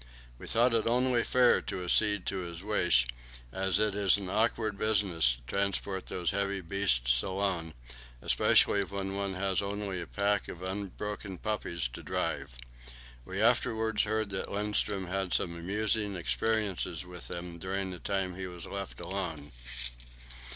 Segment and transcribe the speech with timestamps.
[0.39, 3.05] We thought it only fair to accede to his wish,
[3.51, 7.75] as it is an awkward business to transport those heavy beasts alone,
[8.19, 12.57] especially when one has only a pack of unbroken puppies to drive.
[13.25, 18.47] We afterwards heard that Lindström had some amusing experiences with them during the time he
[18.47, 19.51] was left alone.